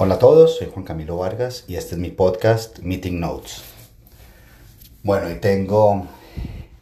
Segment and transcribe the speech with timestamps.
[0.00, 3.62] Hola a todos, soy Juan Camilo Vargas y este es mi podcast Meeting Notes.
[5.02, 6.06] Bueno, y tengo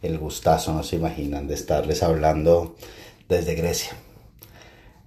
[0.03, 2.75] el gustazo, no se imaginan, de estarles hablando
[3.27, 3.93] desde Grecia.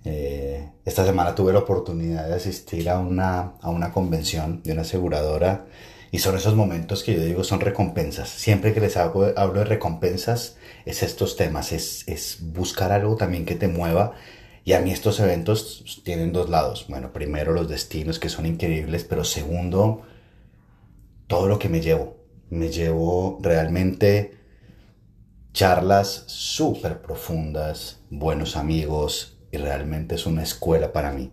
[0.04, 4.83] Eh, esta semana tuve la oportunidad de asistir a una, a una convención de una
[4.83, 5.67] aseguradora
[6.11, 8.29] y son esos momentos que yo digo son recompensas.
[8.29, 13.45] Siempre que les hablo, hablo de recompensas es estos temas, es, es buscar algo también
[13.45, 14.15] que te mueva
[14.65, 16.87] y a mí estos eventos tienen dos lados.
[16.88, 20.03] Bueno, primero los destinos que son increíbles, pero segundo,
[21.27, 22.17] todo lo que me llevo.
[22.51, 24.39] Me llevo realmente
[25.53, 31.33] charlas súper profundas, buenos amigos y realmente es una escuela para mí.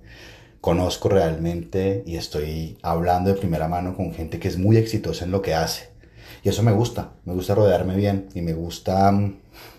[0.62, 5.32] Conozco realmente y estoy hablando de primera mano con gente que es muy exitosa en
[5.32, 5.90] lo que hace.
[6.44, 9.38] Y eso me gusta, me gusta rodearme bien y me gusta mm,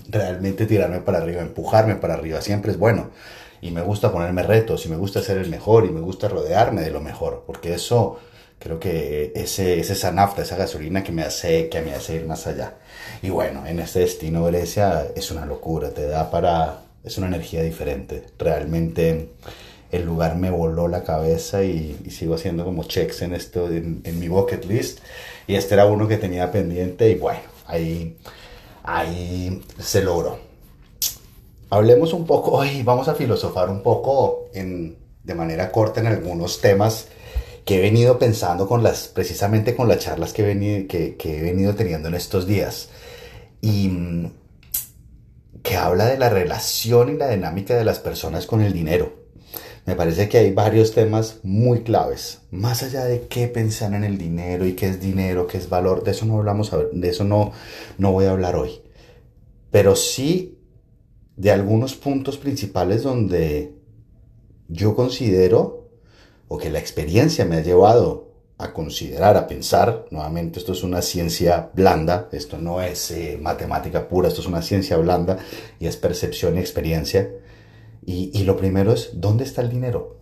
[0.09, 3.11] realmente tirarme para arriba, empujarme para arriba, siempre es bueno.
[3.61, 6.83] Y me gusta ponerme retos y me gusta ser el mejor y me gusta rodearme
[6.83, 8.19] de lo mejor, porque eso
[8.59, 12.27] creo que ese, es esa nafta, esa gasolina que me hace que me hace ir
[12.27, 12.75] más allá.
[13.23, 17.63] Y bueno, en este destino Grecia es una locura, te da para es una energía
[17.63, 18.25] diferente.
[18.39, 19.31] Realmente
[19.91, 24.19] el lugar me voló la cabeza y, sigo haciendo como checks en esto en, en
[24.19, 25.01] mi bucket list
[25.47, 28.17] y este era uno que tenía pendiente y bueno, ahí
[28.89, 30.48] ahí se logró.
[31.71, 36.63] Hablemos un poco hoy, vamos a filosofar un poco en, de manera corta en algunos
[36.63, 37.09] temas
[37.67, 41.43] que he venido pensando con las, precisamente con las charlas que he venido, que, he
[41.43, 42.89] venido teniendo en estos días.
[43.61, 44.31] Y mm,
[45.63, 49.13] que habla de la relación y la dinámica de las personas con el dinero.
[49.85, 52.41] Me parece que hay varios temas muy claves.
[52.51, 56.03] Más allá de qué pensar en el dinero y qué es dinero, qué es valor,
[56.03, 57.53] de eso no hablamos, de eso no,
[57.99, 58.81] no voy a hablar hoy.
[59.71, 60.58] Pero sí
[61.39, 63.73] de algunos puntos principales donde
[64.67, 65.89] yo considero,
[66.49, 71.01] o que la experiencia me ha llevado a considerar, a pensar, nuevamente esto es una
[71.01, 75.39] ciencia blanda, esto no es eh, matemática pura, esto es una ciencia blanda
[75.79, 77.31] y es percepción y experiencia.
[78.05, 80.17] Y, y lo primero es, ¿dónde está el dinero?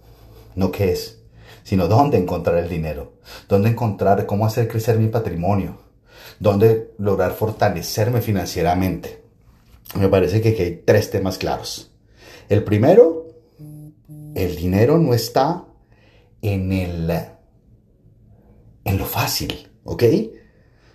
[0.55, 1.23] No qué es,
[1.63, 3.15] sino dónde encontrar el dinero,
[3.49, 5.79] dónde encontrar cómo hacer crecer mi patrimonio,
[6.41, 9.26] dónde lograr fortalecerme financieramente
[9.95, 11.93] me parece que hay tres temas claros.
[12.49, 13.29] El primero,
[14.35, 15.65] el dinero no está
[16.43, 17.11] en el
[18.85, 20.05] en lo fácil, ¿ok?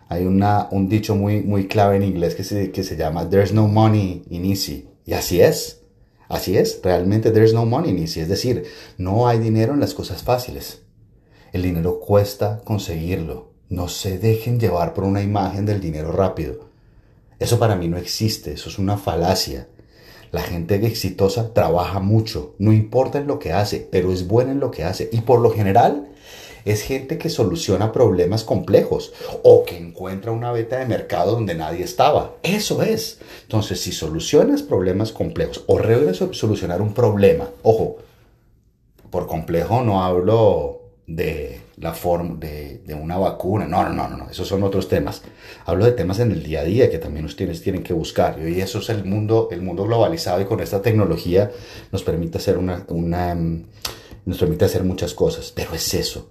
[0.08, 3.54] Hay una, un dicho muy, muy clave en inglés que se, que se llama There's
[3.54, 4.90] no money in easy.
[5.06, 5.84] Y así es.
[6.28, 6.80] Así es.
[6.84, 8.22] Realmente there's no money in easy.
[8.22, 8.64] Es decir,
[8.98, 10.84] no hay dinero en las cosas fáciles.
[11.52, 13.54] El dinero cuesta conseguirlo.
[13.70, 16.71] No se dejen llevar por una imagen del dinero rápido.
[17.42, 19.68] Eso para mí no existe, eso es una falacia.
[20.32, 24.60] La gente exitosa trabaja mucho, no importa en lo que hace, pero es buena en
[24.60, 25.10] lo que hace.
[25.12, 26.08] Y por lo general
[26.66, 31.84] es gente que soluciona problemas complejos o que encuentra una beta de mercado donde nadie
[31.84, 32.36] estaba.
[32.44, 33.18] Eso es.
[33.42, 37.98] Entonces, si solucionas problemas complejos o regresas solucionar un problema, ojo,
[39.10, 43.66] por complejo no hablo de la forma de, una vacuna.
[43.66, 45.24] No, no, no, no, esos son otros temas.
[45.66, 48.40] Hablo de temas en el día a día que también ustedes tienen que buscar.
[48.40, 51.52] Y eso es el mundo, el mundo globalizado y con esta tecnología
[51.92, 53.66] nos permite hacer una, una mm,
[54.26, 55.52] nos permite hacer muchas cosas.
[55.56, 56.30] Pero es eso.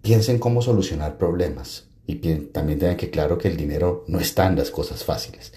[0.00, 1.86] Piensen cómo solucionar problemas.
[2.06, 5.52] Y también tengan que claro que el dinero no está en las cosas fáciles.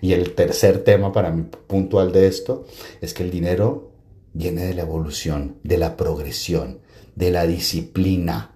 [0.00, 2.66] Y el tercer tema para mí puntual de esto
[3.00, 3.90] es que el dinero
[4.32, 6.80] viene de la evolución, de la progresión
[7.18, 8.52] de la disciplina.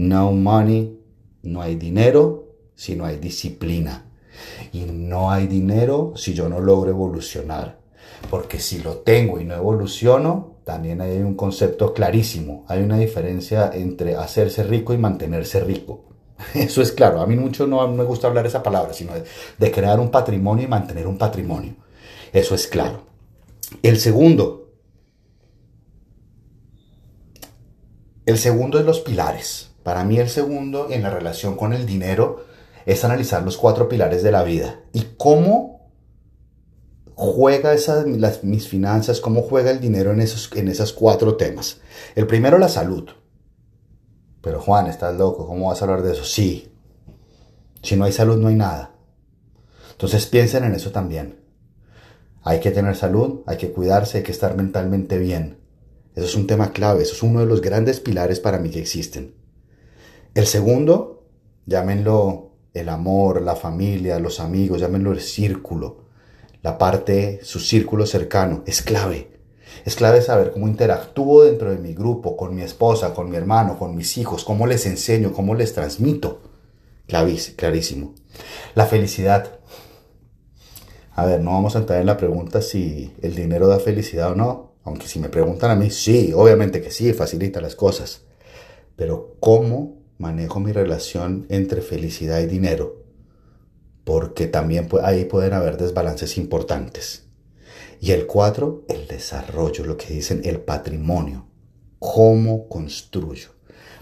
[0.00, 0.98] No money,
[1.42, 4.06] no hay dinero si no hay disciplina.
[4.72, 7.80] Y no hay dinero si yo no logro evolucionar.
[8.30, 12.64] Porque si lo tengo y no evoluciono, también hay un concepto clarísimo.
[12.68, 16.06] Hay una diferencia entre hacerse rico y mantenerse rico.
[16.54, 17.20] Eso es claro.
[17.20, 20.68] A mí mucho no me gusta hablar esa palabra, sino de, crear un patrimonio y
[20.68, 21.74] mantener un patrimonio.
[22.32, 23.02] Eso es claro.
[23.82, 24.60] El segundo,
[28.30, 29.69] El segundo es los pilares.
[29.82, 32.44] Para mí el segundo en la relación con el dinero
[32.86, 35.90] es analizar los cuatro pilares de la vida y cómo
[37.14, 38.06] juega esas,
[38.42, 41.80] mis finanzas, cómo juega el dinero en esos, en esos cuatro temas.
[42.14, 43.10] El primero, la salud.
[44.40, 46.24] Pero Juan, estás loco, ¿cómo vas a hablar de eso?
[46.24, 46.72] Sí.
[47.82, 48.94] Si no hay salud, no hay nada.
[49.92, 51.40] Entonces piensen en eso también.
[52.42, 55.58] Hay que tener salud, hay que cuidarse, hay que estar mentalmente bien.
[56.14, 58.80] Eso es un tema clave, eso es uno de los grandes pilares para mí que
[58.80, 59.34] existen.
[60.34, 61.24] El segundo,
[61.66, 66.04] llámenlo el amor, la familia, los amigos, llámenlo el círculo,
[66.62, 69.40] la parte, su círculo cercano, es clave.
[69.84, 73.76] Es clave saber cómo interactúo dentro de mi grupo, con mi esposa, con mi hermano,
[73.78, 76.42] con mis hijos, cómo les enseño, cómo les transmito.
[77.06, 78.14] clarísimo.
[78.74, 79.58] La felicidad.
[81.12, 84.34] A ver, no vamos a entrar en la pregunta si el dinero da felicidad o
[84.36, 84.74] no.
[84.84, 88.22] Aunque si me preguntan a mí, sí, obviamente que sí, facilita las cosas.
[88.96, 93.04] Pero ¿cómo manejo mi relación entre felicidad y dinero?
[94.04, 97.24] Porque también ahí pueden haber desbalances importantes.
[98.00, 101.46] Y el cuatro, el desarrollo, lo que dicen el patrimonio.
[101.98, 103.48] ¿Cómo construyo?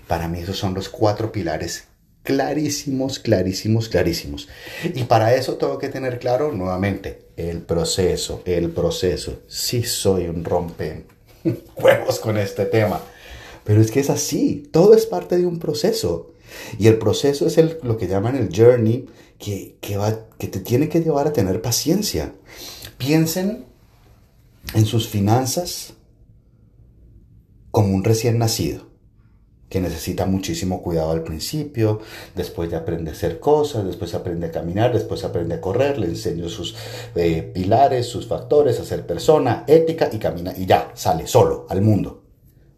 [0.07, 1.89] Para mí esos son los cuatro pilares
[2.29, 4.49] clarísimos, clarísimos, clarísimos.
[4.95, 9.41] Y para eso tengo que tener claro nuevamente el proceso, el proceso.
[9.47, 11.07] Sí soy un rompe
[11.77, 13.01] huevos con este tema,
[13.69, 16.33] pero es que es así, todo es parte de un proceso.
[16.79, 19.05] Y el proceso es el, lo que llaman el journey
[19.39, 22.33] que, que, va, que te tiene que llevar a tener paciencia.
[22.97, 23.67] Piensen
[24.73, 25.93] en sus finanzas
[27.71, 28.87] como un recién nacido,
[29.69, 32.01] que necesita muchísimo cuidado al principio,
[32.35, 36.07] después de aprender a hacer cosas, después aprende a caminar, después aprende a correr, le
[36.07, 36.75] enseño sus
[37.15, 41.83] eh, pilares, sus factores, a ser persona, ética y camina y ya, sale solo al
[41.83, 42.23] mundo.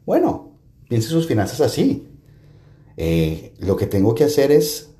[0.05, 0.50] Bueno,
[0.91, 2.09] piense sus finanzas así.
[2.97, 4.91] Eh, lo que tengo que hacer es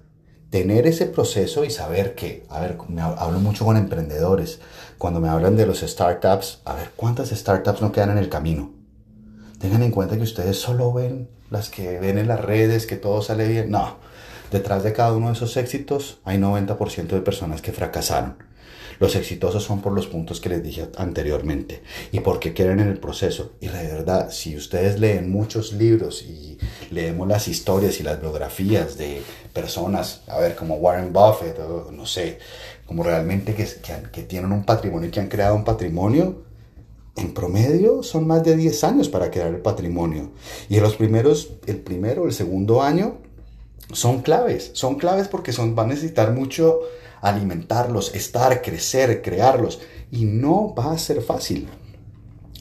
[0.49, 4.61] tener ese proceso y saber que, a ver, me hablo mucho con emprendedores,
[4.99, 8.73] cuando me hablan de los startups, a ver, ¿cuántas startups no quedan en el camino?
[9.59, 13.21] Tengan en cuenta que ustedes solo ven las que ven en las redes, que todo
[13.21, 13.73] sale bien.
[13.73, 13.97] No,
[14.53, 18.37] detrás de cada uno de esos éxitos hay 90% de personas que fracasaron.
[19.01, 22.99] Los exitosos son por los puntos que les dije anteriormente y porque quieren en el
[22.99, 23.53] proceso.
[23.59, 26.59] Y de verdad, si ustedes leen muchos libros y
[26.91, 29.23] leemos las historias y las biografías de
[29.55, 31.59] personas, a ver, como Warren Buffett,
[31.91, 32.39] no sé,
[32.85, 33.67] como realmente que,
[34.13, 36.43] que, tienen un patrimonio y que han creado un patrimonio,
[37.17, 40.33] en promedio son más de 10 años para crear el patrimonio.
[40.69, 43.19] Y en los primeros, el primero, el segundo año,
[43.93, 44.71] son claves.
[44.75, 46.81] Son claves porque son, van a necesitar mucho
[47.21, 49.81] alimentarlos, estar, crecer, crearlos.
[50.11, 51.69] Y no va a ser fácil.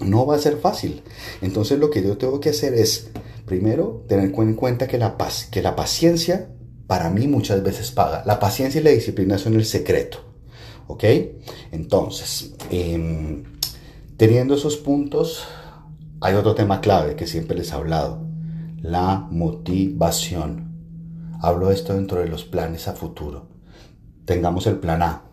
[0.02, 1.04] No va a ser fácil.
[1.42, 3.10] Entonces lo que yo tengo que hacer es,
[3.46, 5.18] primero, tener en cuenta que la,
[5.52, 6.50] que la paciencia
[6.88, 8.24] para mí muchas veces paga.
[8.26, 10.26] La paciencia y la disciplina son el secreto.
[10.88, 11.04] ¿Ok?
[11.72, 13.44] Entonces, em,
[14.18, 15.44] teniendo esos puntos,
[16.22, 18.26] hay otro tema clave que siempre les he hablado.
[18.82, 20.70] La motivación.
[21.42, 23.49] Hablo de esto dentro de los planes a futuro
[24.30, 25.24] tengamos el plan A,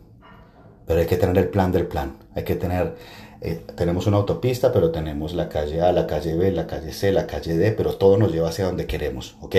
[0.86, 2.16] pero hay que tener el plan del plan.
[2.34, 2.96] Hay que tener,
[3.42, 7.12] eh, tenemos una autopista, pero tenemos la calle A, la calle B, la calle C,
[7.12, 9.54] la calle D, pero todo nos lleva hacia donde queremos, ¿ok?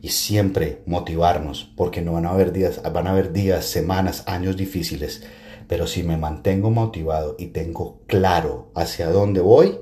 [0.00, 4.56] Y siempre motivarnos, porque no van a haber días, van a haber días, semanas, años
[4.56, 5.22] difíciles.
[5.68, 9.80] Pero si me mantengo motivado y tengo claro hacia dónde voy,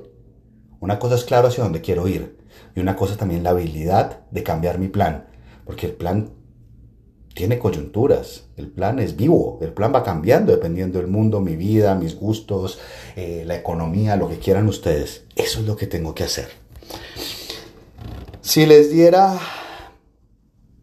[0.81, 2.35] una cosa es claro hacia dónde quiero ir.
[2.75, 5.27] Y una cosa también la habilidad de cambiar mi plan.
[5.63, 6.31] Porque el plan
[7.35, 11.93] tiene coyunturas, el plan es vivo, el plan va cambiando dependiendo del mundo, mi vida,
[11.93, 12.79] mis gustos,
[13.17, 15.25] eh, la economía, lo que quieran ustedes.
[15.35, 16.47] Eso es lo que tengo que hacer.
[18.39, 19.37] Si les diera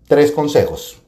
[0.07, 0.99] tres consejos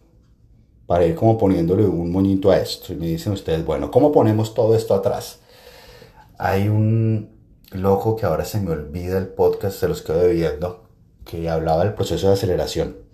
[0.86, 4.54] para ir como poniéndole un moñito a esto y me dicen ustedes, bueno, ¿cómo ponemos
[4.54, 5.40] todo esto atrás?
[6.38, 7.36] Hay un
[7.70, 10.84] loco que ahora se me olvida el podcast, se los quedo viendo,
[11.26, 13.04] que hablaba del proceso de aceleración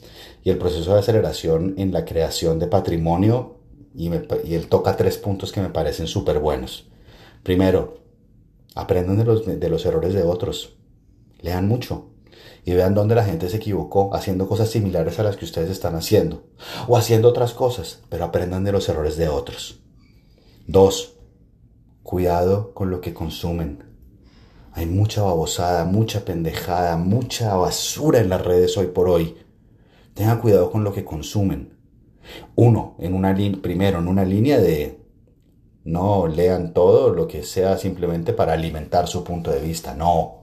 [0.43, 3.57] y el proceso de aceleración en la creación de patrimonio
[3.95, 6.89] y, él toca tres puntos que me parecen súper buenos.
[7.43, 7.99] Primero,
[8.75, 10.77] aprendan de los, de los errores de otros,
[11.41, 12.07] lean mucho
[12.65, 15.95] y vean dónde la gente se equivocó haciendo cosas similares a las que ustedes están
[15.97, 16.45] haciendo
[16.87, 19.81] o haciendo otras cosas, pero aprendan de los errores de otros.
[20.67, 21.15] Dos,
[22.03, 23.85] cuidado con lo que consumen.
[24.73, 29.37] Hay mucha babosada, mucha pendejada, mucha basura en las redes hoy por hoy
[30.21, 31.79] Tengan cuidado con lo que consumen.
[32.55, 35.01] Uno, en una primero, en una línea de
[35.85, 39.95] no lean todo lo que sea simplemente para alimentar su punto de vista.
[39.95, 40.43] No.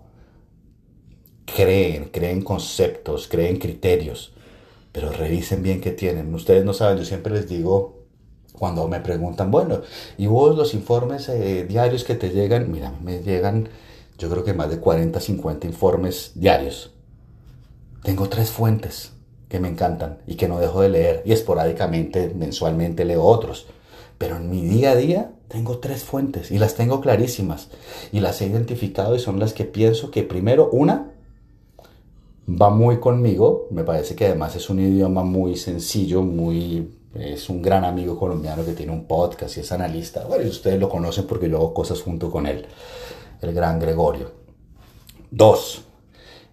[1.45, 4.33] Creen, creen conceptos, creen criterios,
[4.91, 6.33] pero revisen bien qué tienen.
[6.33, 8.07] Ustedes no saben, yo siempre les digo
[8.53, 9.81] cuando me preguntan, bueno,
[10.17, 12.71] ¿y vos los informes eh, diarios que te llegan?
[12.71, 13.69] Mira, me llegan
[14.17, 16.95] yo creo que más de 40, 50 informes diarios.
[18.01, 19.11] Tengo tres fuentes
[19.49, 23.67] que me encantan y que no dejo de leer y esporádicamente, mensualmente leo otros.
[24.17, 27.69] Pero en mi día a día tengo tres fuentes y las tengo clarísimas
[28.11, 31.11] y las he identificado y son las que pienso que primero una
[32.49, 37.61] va muy conmigo, me parece que además es un idioma muy sencillo, muy es un
[37.61, 40.25] gran amigo colombiano que tiene un podcast y es analista.
[40.25, 42.65] Bueno, ustedes lo conocen porque yo cosas junto con él.
[43.41, 44.31] el gran Gregorio.
[45.29, 45.83] Dos,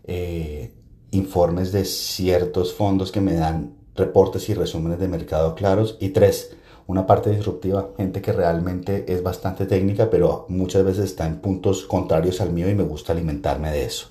[0.04, 0.72] eh,
[1.14, 5.96] informes de ciertos fondos que me dan reportes y resúmenes de mercado claros.
[6.00, 6.56] Y tres,
[6.86, 11.84] una parte disruptiva, gente que realmente es bastante técnica, pero muchas veces está en puntos
[11.84, 14.08] contrarios al mío y me gusta alimentarme de eso.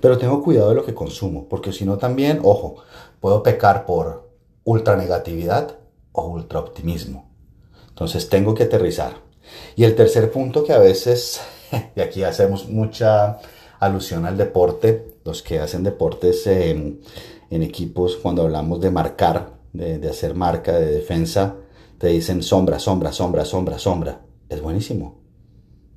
[0.00, 2.76] Pero tengo cuidado de lo que consumo, porque si no también, ojo,
[3.20, 4.30] puedo pecar por
[4.64, 5.76] ultra negatividad
[6.12, 7.30] o ultra optimismo.
[7.88, 9.14] Entonces tengo que aterrizar.
[9.76, 11.40] Y el tercer punto que a veces,
[11.96, 13.38] y aquí hacemos mucha
[13.80, 17.00] alusión al deporte, los que hacen deportes en,
[17.50, 21.56] equipos, cuando hablamos de marcar, de, de hacer marca, de defensa,
[21.98, 24.20] te dicen sombra, sombra, sombra, sombra, sombra.
[24.48, 25.20] Es buenísimo.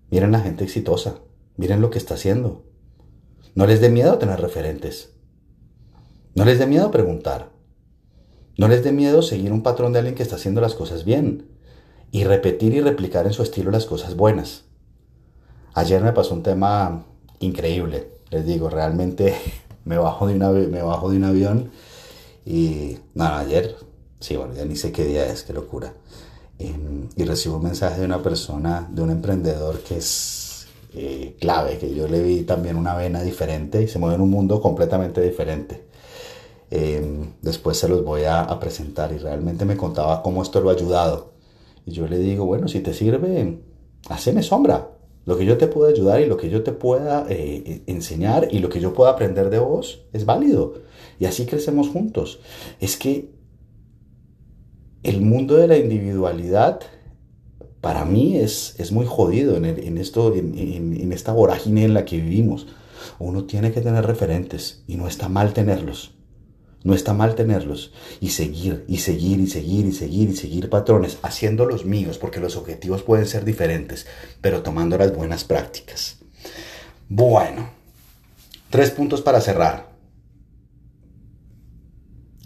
[0.10, 1.20] Miren la gente exitosa.
[1.58, 2.64] Miren lo que está haciendo.
[3.56, 5.14] No les dé miedo tener referentes.
[6.36, 7.52] No les dé miedo preguntar.
[8.58, 11.50] No les dé miedo seguir un patrón de alguien que está haciendo las cosas bien
[12.12, 14.66] y repetir y replicar en su estilo las cosas buenas.
[15.74, 17.06] Ayer me pasó un tema
[17.40, 19.36] increíble, les digo, realmente
[19.86, 21.72] me bajo de, un avión
[22.46, 23.76] y nada, ayer,
[24.20, 25.94] sí, bueno, ya ni sé qué día es, qué locura.
[26.58, 31.78] Em, y recibo un mensaje de una persona, de un emprendedor que es eh, clave,
[31.78, 35.22] que yo le vi también una vena diferente y se mueve en un mundo completamente
[35.22, 35.86] diferente.
[36.72, 40.70] Em, después se los voy a, a, presentar y realmente me contaba cómo esto lo
[40.70, 41.34] ha ayudado.
[41.86, 43.60] Y yo le digo, bueno, si te sirve,
[44.10, 44.99] haceme sombra.
[45.26, 48.60] Lo que yo te pueda ayudar y lo que yo te pueda eh, enseñar y
[48.60, 50.82] lo que yo pueda aprender de vos es válido.
[51.20, 52.40] Y así crecemos juntos.
[52.80, 53.30] Es que
[55.04, 56.82] el mundo de la individualidad
[57.82, 62.18] para mí es, es muy jodido en, esto, en, en esta vorágine en la que
[62.18, 62.68] vivimos.
[63.20, 66.19] Uno tiene que tener referentes y no está mal tenerlos.
[66.84, 71.18] No está mal tenerlos y seguir y seguir y seguir y seguir y seguir patrones,
[71.24, 74.08] haciendo los míos, porque los objetivos pueden ser diferentes,
[74.40, 76.20] pero tomando las buenas prácticas.
[77.10, 77.70] Bueno,
[78.70, 79.90] tres puntos para cerrar.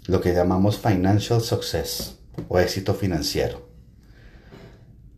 [0.06, 2.16] Lo que llamamos financial success
[2.48, 3.68] o éxito financiero.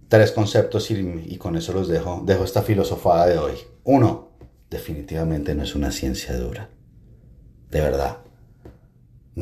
[0.08, 3.54] Tres conceptos y, con eso los dejo, dejo esta filosofada de hoy.
[3.82, 4.28] Uno,
[4.70, 6.68] definitivamente no es una ciencia dura.
[7.70, 8.25] De verdad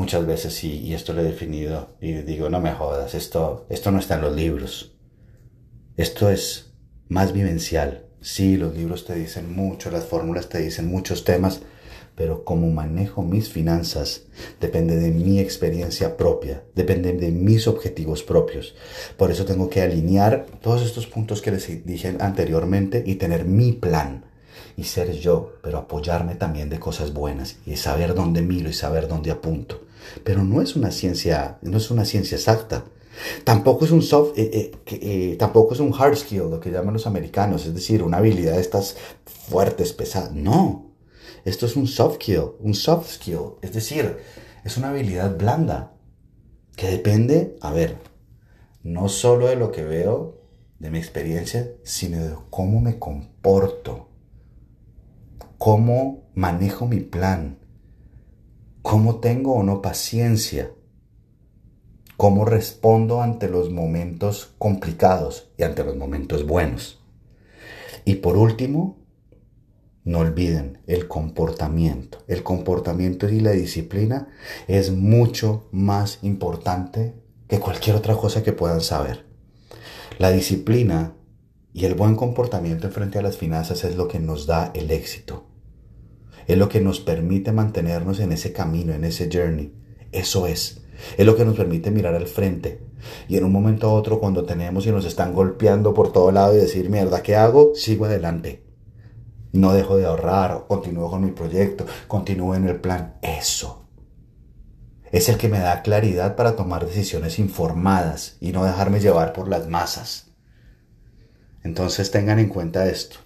[0.05, 3.91] muchas veces sí, y esto lo he definido, y digo, no me jodas, esto, esto
[3.91, 4.99] no está en los libros.
[5.97, 6.75] Esto es
[7.09, 8.05] más vivencial.
[8.21, 11.63] Sí, los libros te dicen mucho, las fórmulas te dicen muchos temas,
[12.17, 14.27] pero como manejo mis finanzas
[14.61, 18.75] depende de mi experiencia propia, depende de mis objetivos propios.
[19.17, 23.73] Por eso tengo que alinear todos estos puntos que les dije anteriormente y tener mi
[23.73, 24.27] plan
[24.77, 29.09] y ser yo, pero apoyarme también de cosas buenas y saber dónde miro y saber
[29.09, 29.83] dónde apunto.
[30.23, 32.85] Pero no es una ciencia, no es una ciencia exacta.
[33.45, 36.95] Tampoco es un soft, eh, eh, eh, tampoco es un hard skill, lo que llaman
[36.95, 40.33] los americanos, es decir, una habilidad de estas fuertes, pesadas.
[40.33, 40.91] No,
[41.45, 44.19] esto es un soft skill, un soft skill, es decir,
[44.65, 45.93] es una habilidad blanda
[46.75, 47.99] que depende, a ver,
[48.83, 50.41] no solo de lo que veo,
[50.81, 54.09] de mi experiencia, sino de cómo me comporto
[55.65, 57.59] cómo manejo mi plan,
[58.83, 60.71] cómo tengo o no paciencia,
[62.19, 67.03] cómo respondo ante los momentos complicados y ante los momentos buenos.
[68.05, 69.07] Y por último,
[70.05, 72.19] no olviden el comportamiento.
[72.29, 74.29] El comportamiento y la disciplina
[74.69, 77.15] es mucho más importante
[77.49, 79.25] que cualquier otra cosa que puedan saber.
[80.19, 81.15] La disciplina
[81.73, 85.54] y el buen comportamiento frente a las finanzas es lo que nos da el éxito
[86.47, 89.73] es lo que nos permite mantenernos en ese camino, en ese journey.
[90.13, 90.83] Eso es.
[91.17, 92.81] Es lo que nos permite mirar al frente.
[93.29, 96.55] Y en un momento a otro, cuando tenemos y nos están golpeando por todo lado
[96.55, 97.75] y decir, mierda, ¿qué hago?
[97.75, 98.65] Sigo adelante.
[99.53, 103.19] No dejo de ahorrar, continúo con mi proyecto, continúo en el plan.
[103.23, 103.87] Eso.
[105.13, 109.49] Es el que me da claridad para tomar decisiones informadas y no dejarme llevar por
[109.49, 110.33] las masas.
[111.63, 113.19] Entonces tengan en cuenta esto.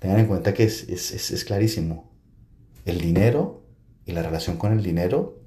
[0.00, 2.09] Tengan en cuenta que es, es, es clarísimo
[2.90, 3.64] el dinero
[4.04, 5.40] y la relación con el dinero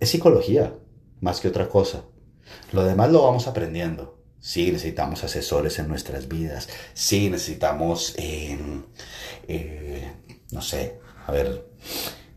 [0.00, 0.74] es psicología
[1.20, 2.04] más que otra cosa.
[2.72, 4.22] Lo demás lo vamos aprendiendo.
[4.38, 6.68] Sí, necesitamos asesores en nuestras vidas.
[6.92, 8.82] Sí, necesitamos, em,
[9.48, 10.12] eh,
[10.50, 11.66] no sé, a ver,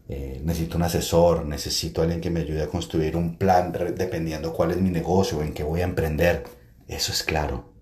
[0.07, 4.71] eh, necesito un asesor, necesito alguien que me ayude a construir un plan dependiendo cuál
[4.71, 6.45] es mi negocio, en qué voy a emprender.
[6.87, 7.73] Eso es claro.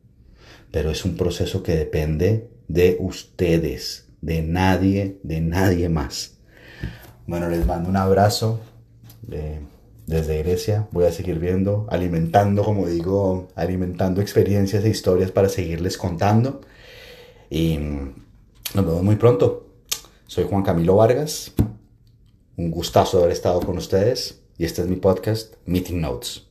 [0.72, 6.38] Pero es un proceso que depende de ustedes de nadie, de nadie más.
[7.28, 8.60] Bueno, les mando un abrazo
[10.08, 10.88] desde Grecia.
[10.92, 16.62] Voy a seguir viendo, alimentando, como digo, alimentando experiencias e historias para seguirles contando.
[17.52, 17.78] Y
[18.74, 19.68] Nos vemos muy pronto.
[20.26, 21.54] Soy Juan Camilo Vargas.
[22.58, 26.45] Un gustazo haber estado con ustedes y este es mi podcast Meeting Notes.